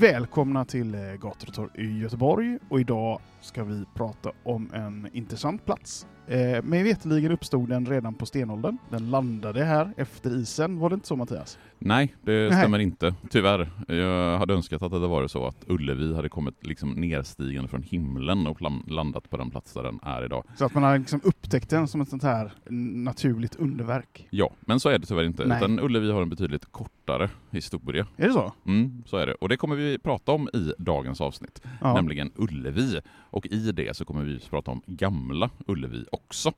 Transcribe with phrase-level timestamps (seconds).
[0.00, 5.08] Välkomna till eh, Gator och torg i Göteborg och idag ska vi prata om en
[5.12, 6.06] intressant plats.
[6.28, 8.78] Eh, mig veterligen uppstod den redan på stenåldern.
[8.90, 11.58] Den landade här efter isen, var det inte så Mattias?
[11.78, 12.52] Nej, det Nej.
[12.60, 13.14] stämmer inte.
[13.30, 13.70] Tyvärr.
[13.88, 17.82] Jag hade önskat att det hade varit så att Ullevi hade kommit liksom nerstigande från
[17.82, 20.44] himlen och landat på den plats där den är idag.
[20.56, 22.52] Så att man har liksom upptäckt den som ett sånt här
[23.04, 24.26] naturligt underverk.
[24.30, 25.44] Ja, men så är det tyvärr inte.
[25.46, 25.56] Nej.
[25.58, 28.06] Utan Ullevi har en betydligt kortare historia.
[28.16, 28.52] Är det så?
[28.66, 29.34] Mm, så är det.
[29.34, 31.94] Och det kommer vi prata om i dagens avsnitt, Ja.
[31.94, 33.00] nämligen Ullevi.
[33.30, 36.52] Och i det så kommer vi prata om gamla Ullevi också.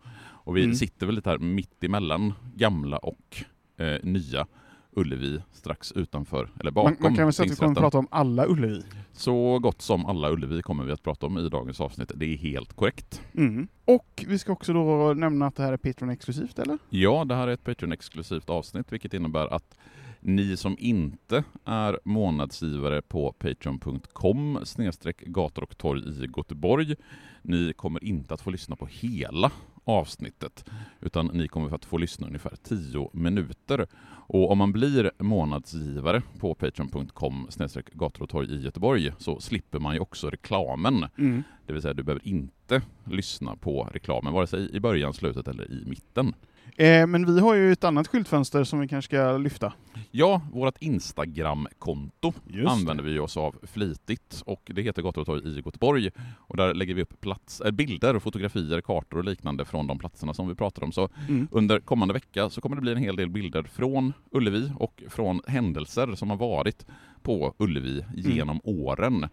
[0.44, 0.74] Och vi Mm.
[0.76, 3.44] sitter väl lite här mitt emellan gamla och
[3.76, 4.46] eh, nya
[4.92, 7.82] Ullevi strax utanför, eller bakom Man, man kan väl säga att vi kommer tingsrätten.
[7.90, 8.82] prata om alla Ullevi.
[9.12, 12.12] Så gott som alla Ullevi kommer vi att prata om i dagens avsnitt.
[12.14, 13.22] Det är helt korrekt.
[13.34, 13.68] Mm.
[13.84, 16.78] Och vi ska också då nämna att det här är Patreon-exklusivt, eller?
[16.90, 19.76] Ja, det här är ett Patreon-exklusivt avsnitt, vilket innebär att
[20.20, 26.94] ni som inte är månadsgivare på patreon.com snedstreck gator och torg i Göteborg,
[27.42, 29.52] ni kommer inte att få lyssna på hela
[29.84, 33.86] avsnittet, utan ni kommer att få lyssna ungefär 10 minuter.
[34.32, 39.78] Och om man blir månadsgivare på patreon.com snedstreck gator och torg i Göteborg så slipper
[39.78, 41.06] man ju också reklamen.
[41.18, 41.42] Mm.
[41.66, 45.72] Det vill säga, du behöver inte lyssna på reklamen, vare sig i början, slutet eller
[45.72, 46.34] i mitten.
[46.76, 49.72] Eh, men vi har ju ett annat skyltfönster som vi kanske ska lyfta.
[50.10, 52.32] Ja, vårt Instagram-konto
[52.66, 56.10] använder vi oss av flitigt och det heter Gator och torg i Göteborg.
[56.38, 60.34] Och där lägger vi upp plats, äh, bilder, fotografier, kartor och liknande från de platserna
[60.34, 60.92] som vi pratar om.
[60.92, 61.48] Så Mm.
[61.50, 65.40] under kommande vecka så kommer det bli en hel del bilder från Ullevi och från
[65.46, 66.86] händelser som har varit
[67.22, 68.30] på Ullevi Mm.
[68.36, 69.26] genom åren.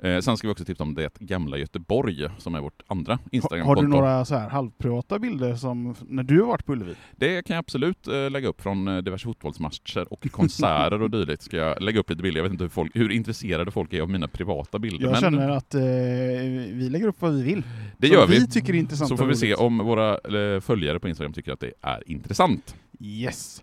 [0.00, 3.20] Eh, sen ska vi också tipsa om det gamla Göteborg som är vårt andra Ha,
[3.32, 3.80] Instagram-konto.
[3.80, 6.94] har du några så här halvprivata bilder som när du har varit på Ullevi?
[7.16, 11.42] Det kan jag absolut eh, lägga upp från eh, diverse fotbollsmatcher och konserter och dylikt.
[11.42, 12.38] Ska jag lägga upp lite bilder.
[12.38, 15.02] Jag vet inte hur, folk, hur intresserade folk är av mina privata bilder.
[15.04, 17.62] Jag men känner att eh, vi lägger upp vad vi vill.
[17.98, 18.38] det gör vi.
[18.38, 20.18] vi tycker är intressant Så får vi se om våra
[20.60, 22.76] följare på Instagram tycker att det är intressant.
[23.00, 23.62] Yes.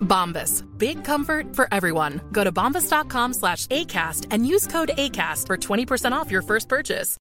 [0.00, 0.64] Bombas.
[0.78, 2.20] Big comfort for everyone.
[2.32, 7.16] Go to bombas.com slash ACAST and use code ACAST for 20% off your first purchase.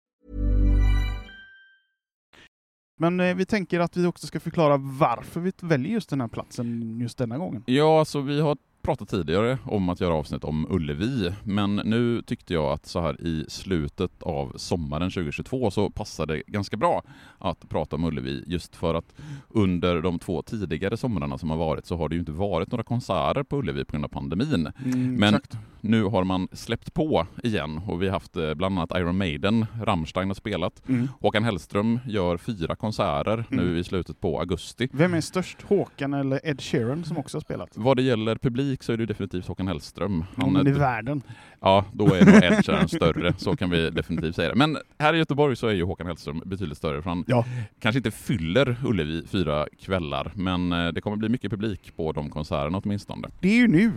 [2.99, 6.27] Men eh, vi tänker att vi också ska förklara varför vi väljer just den här
[6.27, 7.63] platsen just denna gången.
[7.65, 12.53] Ja, alltså vi har pratat tidigare om att göra avsnitt om Ullevi, men nu tyckte
[12.53, 17.03] jag att så här i slutet av sommaren 2022 så passade det ganska bra
[17.37, 19.13] att prata om Ullevi just för att
[19.49, 22.83] under de två tidigare somrarna som har varit så har det ju inte varit några
[22.83, 24.71] konserter på Ullevi på grund av pandemin.
[24.85, 25.57] Mm, Men exakt.
[25.87, 29.65] Nu har man släppt på igen och vi har haft eh, bland annat Iron Maiden,
[29.83, 30.89] Rammstein har spelat.
[30.89, 31.07] Mm.
[31.21, 34.89] Håkan Hellström gör fyra konserter nu i slutet på augusti.
[34.91, 35.61] Vem är störst?
[35.61, 37.69] Håkan eller Ed Sheeran som också har spelat?
[37.73, 40.23] Vad det gäller publik så är det definitivt Håkan Hellström.
[40.35, 41.21] Ja, men i världen.
[41.59, 44.55] Ja, då är nog Ed Sheeran större, så kan vi definitivt säga det.
[44.55, 47.45] Men här i Göteborg så är ju Håkan Hellström betydligt större, för han Ja.
[47.79, 52.29] kanske inte fyller Ullevi fyra kvällar, men eh, det kommer bli mycket publik på de
[52.29, 53.27] konserterna åtminstone.
[53.39, 53.91] Det är ju nu.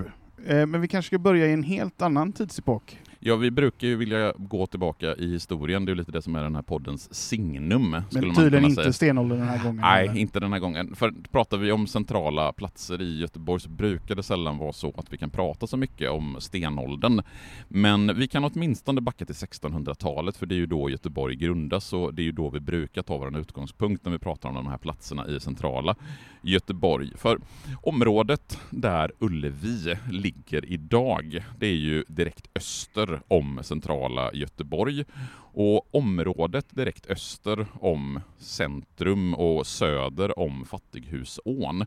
[0.46, 2.98] Eh, men vi kanske ska börja i en helt annan tidsepok.
[3.22, 6.42] Ja, vi brukar ju vilja gå tillbaka i historien, det är lite det som är
[6.42, 8.92] den här poddens signum, Men man tydligen kunna inte säga.
[8.92, 9.80] stenåldern den här gången.
[9.80, 10.20] Nej, eller?
[10.20, 10.94] inte den här gången.
[10.94, 15.12] För pratar vi om centrala platser i Göteborg så brukar det sällan vara så att
[15.12, 17.22] vi kan prata så mycket om stenåldern.
[17.68, 22.14] Men vi kan åtminstone backa till 1600-talet, för det är ju då Göteborg grundas och
[22.14, 24.78] det är ju då vi brukar ta vår utgångspunkt när vi pratar om de här
[24.78, 25.96] platserna i centrala
[26.42, 27.12] Göteborg.
[27.16, 27.40] För
[27.82, 35.04] området där Ullevi ligger idag, det är ju direkt öster om centrala Göteborg.
[35.52, 41.84] Och området direkt öster om centrum och söder om Fattighusån,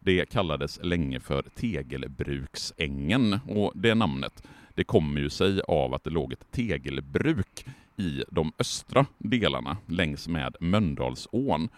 [0.00, 3.38] det kallades länge för Tegelbruksängen.
[3.48, 4.42] Och det namnet,
[4.74, 10.28] det kommer ju sig av att det låg ett tegelbruk i de östra delarna längs
[10.28, 11.68] med Mölndalsån.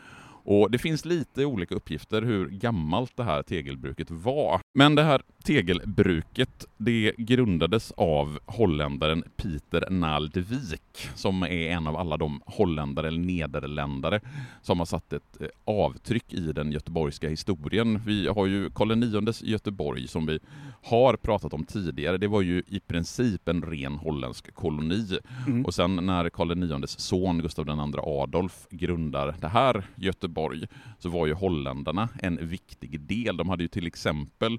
[0.45, 4.61] Och det finns lite olika uppgifter hur gammalt det här tegelbruket var.
[4.75, 12.17] Men det här tegelbruket, det grundades av holländaren Pieter Naldevik, som är en av alla
[12.17, 14.21] de holländare eller nederländare
[14.63, 18.01] som har satt ett eh, avtryck i den göteborgska historien.
[18.07, 20.39] Vi har ju Karl IXs Göteborg som vi
[20.83, 22.17] har pratat om tidigare.
[22.19, 25.19] Det var ju i princip en ren holländsk koloni.
[25.47, 25.65] Mm.
[25.65, 30.32] Och sen när Karl IXs son Gustav II Adolf grundar det här Göteborg
[30.99, 33.37] så var ju holländarna en viktig del.
[33.37, 34.59] De hade ju till exempel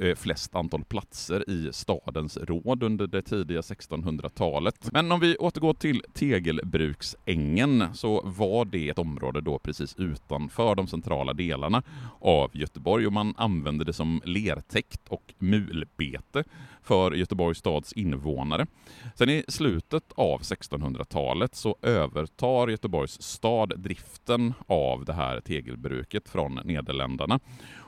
[0.00, 4.88] Eh, flest antal platser i stadens råd under det tidiga 1600-talet.
[4.92, 10.86] Men om vi återgår till Tegelbruksängen så var det ett område då precis utanför de
[10.86, 11.82] centrala delarna
[12.20, 16.44] av Göteborg och man använde det som lertäkt och mulbete
[16.82, 18.66] för Göteborgs stads invånare.
[19.14, 26.60] Sen i slutet av 1600-talet så övertar Göteborgs stad driften av det här tegelbruket från
[26.64, 27.40] Nederländerna.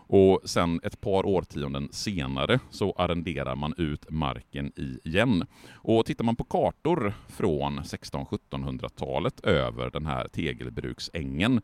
[0.06, 5.46] Och sen ett par årtionden senare så arrenderar man ut marken igen.
[5.74, 11.60] Och tittar man på kartor från 1600-1700-talet över den här tegelbruksängen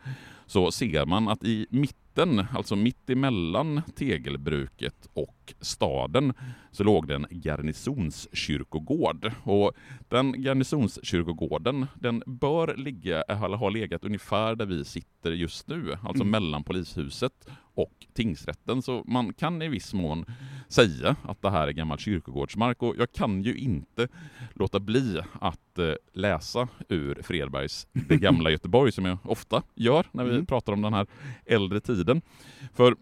[0.52, 6.32] så ser man att i mitten, alltså mitt emellan tegelbruket och staden,
[6.70, 9.32] så låg det en garnisonskyrkogård.
[9.42, 9.72] Och
[10.08, 16.22] den garnisonskyrkogården, den bör ligga, eller ha legat ungefär där vi sitter just nu, alltså
[16.22, 16.30] Mm.
[16.30, 18.82] mellan polishuset och tingsrätten.
[18.82, 20.24] Så man kan i viss mån
[20.68, 24.08] säga att det här är gammal kyrkogårdsmark och jag kan ju inte
[24.54, 30.24] låta bli att eh, läsa ur Fredbergs Det gamla Göteborg som jag ofta gör när
[30.24, 30.46] vi Mm.
[30.46, 31.06] pratar om den här
[31.46, 32.22] äldre tiden.
[32.74, 32.96] För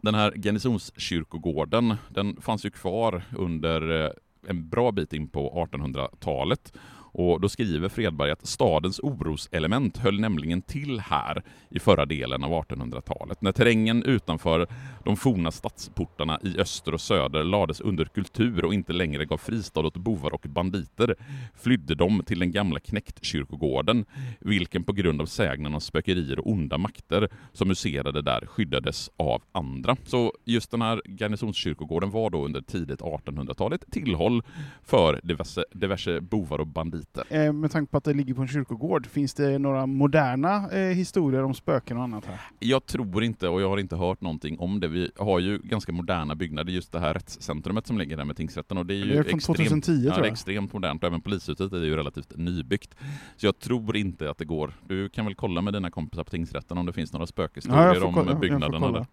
[0.00, 4.10] den här garnisonskyrkogården, den fanns ju kvar under eh,
[4.48, 6.72] en bra bit in på 1800-talet.
[7.18, 12.50] Och då skriver Fredberg att stadens oroselement höll nämligen till här i förra delen av
[12.50, 13.42] 1800-talet.
[13.42, 14.66] När terrängen utanför
[15.04, 19.80] de forna stadsportarna i öster och söder lades under kultur och inte längre gav fristad
[19.80, 21.14] åt bovar och banditer
[21.54, 24.04] flydde de till den gamla knäktkyrkogården,
[24.40, 29.42] vilken på grund av sägnen om spökerier och onda makter som huserade där skyddades av
[29.52, 29.96] andra.
[30.04, 34.42] Så just den här garnisonskyrkogården var då under tidigt 1800-tal ett tillhåll
[34.82, 37.05] för diverse, diverse bovar och banditer.
[37.30, 40.78] Eh, Med tanke på att det ligger på en kyrkogård, finns det några moderna eh,
[40.96, 42.40] historier om spöken och annat här?
[42.58, 44.88] Jag tror inte, och jag har inte hört någonting om det.
[44.88, 48.78] Vi har ju ganska moderna byggnader, just det här rättscentrumet som ligger där med tingsrätten.
[48.78, 50.32] Och det är ju Det är från extremt, 2010 ja, tror det är jag.
[50.32, 51.04] extremt modernt.
[51.04, 52.94] Även polishuset är ju relativt nybyggt.
[53.36, 54.72] Så jag tror inte att det går.
[54.88, 57.86] Du kan väl kolla med dina kompisar på tingsrätten om det finns några Ja, spökhistorier
[57.86, 59.06] jag får om kolla, jag byggnaderna där.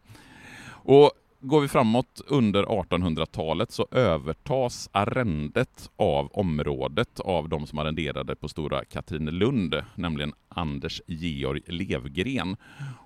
[0.86, 1.12] Och
[1.46, 8.48] går vi framåt under 1800-talet så övertas arrendet av området av de som arrenderade på
[8.48, 12.56] Stora Katrinelund, nämligen Anders Georg Levgren.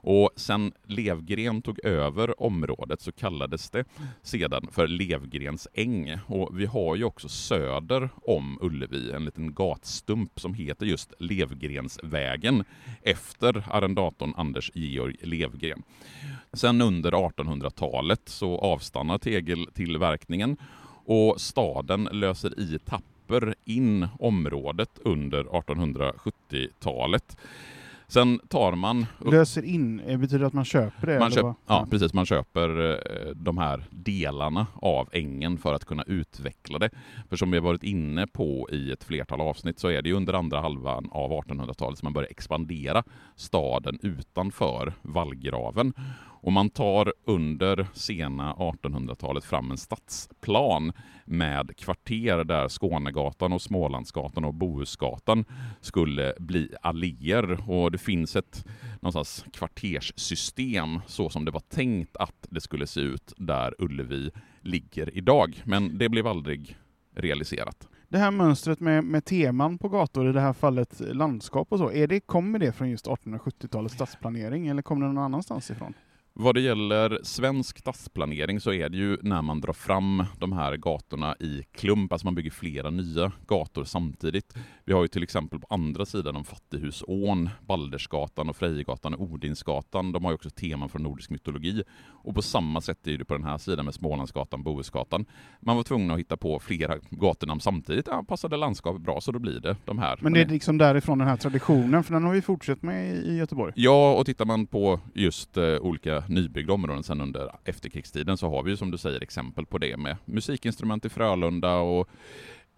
[0.01, 3.85] Och sen Levgren tog över området så kallades det
[4.21, 6.17] sedan för Levgrens äng.
[6.27, 12.63] Och vi har ju också söder om Ullevi en liten gatstump som heter just Levgrensvägen
[13.03, 15.83] efter arrendatorn Anders Georg Levgren.
[16.53, 20.57] Sen under 1800-talet så avstannar tegeltillverkningen
[21.05, 27.37] och staden löser i tapper in området under 1870-talet.
[28.09, 31.19] Sen tar man Löser in, eh, betyder det att man köper det?
[31.19, 31.55] Man eller köp, vad?
[31.65, 32.13] ja, precis.
[32.13, 36.89] Man köper eh, de här delarna av ängen för att kunna utveckla det.
[37.29, 40.33] För som vi har varit inne på i ett flertal avsnitt så är det under
[40.33, 43.03] andra halvan av 1800-talet som man börjar expandera
[43.35, 45.93] staden utanför vallgraven.
[46.47, 50.93] Och man tar under sena 1800-talet fram en stadsplan
[51.25, 55.45] med kvarter där Skånegatan och Smålandsgatan och Bohusgatan
[55.81, 57.69] skulle bli alléer.
[57.69, 58.65] Och det finns ett
[59.01, 65.17] någonstans kvarterssystem så som det var tänkt att det skulle se ut där Ullevi ligger
[65.17, 65.61] idag.
[65.65, 66.77] Men det blev aldrig
[67.15, 67.87] realiserat.
[68.09, 71.91] Det här mönstret med, med teman på gator, i det här fallet landskap och så,
[71.91, 75.93] är det, kommer det från just 1870-talets stadsplanering eller kommer det någon annanstans ifrån?
[76.39, 80.77] Vad det gäller svensk stadsplanering så är det ju när man drar fram de här
[80.77, 84.53] gatorna i klump, alltså man bygger flera nya gator samtidigt.
[84.87, 90.11] Vi har ju till exempel på andra sidan om Fattighusån, Baldersgatan och Frejegatan och Odinsgatan.
[90.11, 91.83] De har ju också teman från nordisk mytologi.
[92.23, 95.25] Och på samma sätt är det på den här sidan med Smålandsgatan, Bohusgatan.
[95.59, 98.07] Man var tvungen att hitta på flera gatunamn samtidigt.
[98.07, 100.19] Ja, passade landskapet bra så då blir det de här.
[100.21, 103.37] Men det är liksom därifrån den här traditionen, för den har vi fortsatt med i,
[103.37, 103.73] Göteborg.
[103.75, 108.63] Ja, och tittar man på just eh, olika nybyggda områden sen under efterkrigstiden så har
[108.63, 112.09] vi ju som du säger exempel på det med musikinstrument i Frölunda och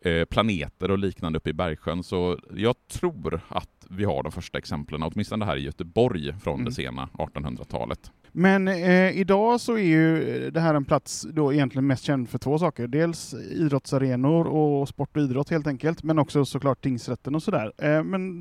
[0.01, 2.03] Eh, planeter och liknande uppe i Bergsjön.
[2.03, 6.65] Så jag tror att vi har de första exemplen, åtminstone här i Göteborg från Mm.
[6.65, 8.11] det sena 1800-talet.
[8.31, 12.37] Men eh, idag så är ju det här en plats då egentligen mest känd för
[12.37, 12.87] två saker.
[12.87, 17.73] Dels idrottsarenor och sport och idrott helt enkelt, men också såklart tingsrätten och sådär.
[17.77, 18.31] Eh, men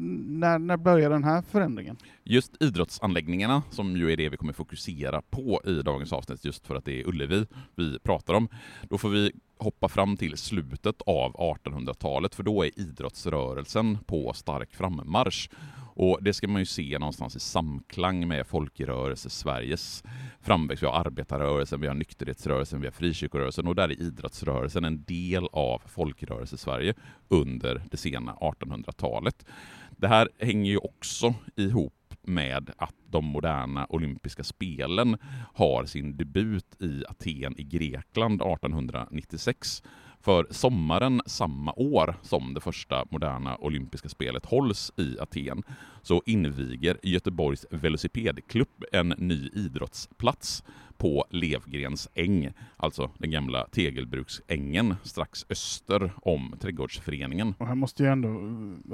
[0.40, 1.96] när, när börjar den här förändringen?
[2.24, 6.74] Just idrottsanläggningarna, som ju är det vi kommer fokusera på i dagens avsnitt, just för
[6.76, 8.48] att det är Ullevi vi pratar om,
[8.82, 14.74] då får vi hoppa fram till slutet av 1800-talet, för då är idrottsrörelsen på stark
[14.74, 15.37] frammarsch.
[16.00, 20.04] Och det ska man ju se någonstans i samklang med folkrörelse-Sveriges
[20.40, 20.82] framväxt.
[20.82, 25.46] Vi har arbetarrörelsen, vi har nykterhetsrörelsen, vi har frikyrkorörelsen och där är idrottsrörelsen en del
[25.52, 26.94] av folkrörelse-Sverige
[27.28, 29.46] under det sena 1800-talet.
[29.90, 35.16] Det här hänger ju också ihop med att de moderna olympiska spelen
[35.54, 39.82] har sin debut i Aten i Grekland 1896.
[40.20, 45.62] För sommaren samma år som det första moderna olympiska spelet hålls i Aten
[46.02, 50.64] så inviger Göteborgs velocipedklubb en ny idrottsplats
[50.96, 57.54] på Levgrens äng, alltså den gamla Tegelbruksängen strax öster om trädgårdsföreningen.
[57.58, 58.28] Och här måste ju ändå,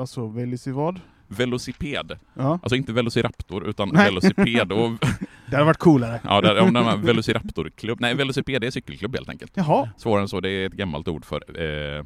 [0.00, 1.00] alltså Velis i vad?
[1.36, 4.04] Velociped, Ja, alltså inte Velociraptor utan Nej.
[4.04, 4.72] Velociped.
[4.72, 4.90] Och,
[5.50, 6.20] det hade varit coolare.
[6.24, 9.52] ja, där, om den Velociraptorklubb, nej Velociped är cykelklubb helt enkelt.
[9.54, 11.36] Jaha, Svårare än så, det är ett gammalt ord för,
[11.98, 12.04] eh,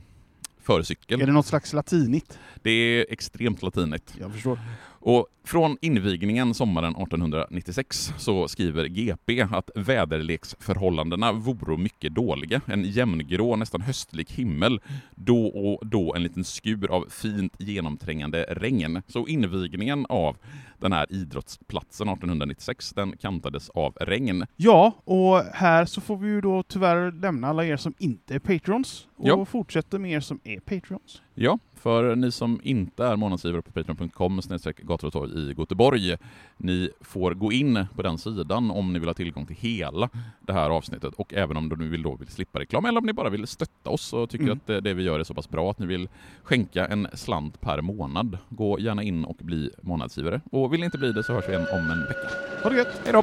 [0.63, 1.23] för cykel.
[1.23, 2.39] är det något slags latinigt?
[2.63, 4.15] Det är extremt latinigt.
[4.21, 4.59] Jag förstår.
[5.01, 12.61] Och från invigningen sommaren 1896 så skriver GP att väderleksförhållandena voro mycket dåliga.
[12.67, 14.81] En jämngrå, nästan höstlik himmel,
[15.15, 19.03] då och då en liten skur av fint genomträngande regn.
[19.07, 20.37] Så invigningen av
[20.79, 24.47] den här idrottsplatsen 1896, den kantades av regn.
[24.57, 28.39] Ja, och här så får vi ju då tyvärr lämna alla er som inte är
[28.39, 29.45] patrons och Ja.
[29.45, 31.23] fortsätter med er som är patrons.
[31.41, 34.41] Ja, för ni som inte är månadsgivare på patreon.com
[34.83, 36.17] gator och torg i Göteborg,
[36.57, 40.09] ni får gå in på den sidan om ni vill ha tillgång till hela
[40.41, 43.13] det här avsnittet och även om ni vill, då vill slippa reklam eller om ni
[43.13, 44.57] bara vill stötta oss och tycker Mm.
[44.57, 46.09] att det, det vi gör är så pass bra att ni vill
[46.43, 48.39] skänka en slant per månad.
[48.49, 50.41] Gå gärna in och bli månadsgivare.
[50.53, 52.29] Och vill ni inte bli det så hörs vi igen om en vecka.
[52.63, 53.01] Ha det gött!
[53.05, 53.23] Hej då!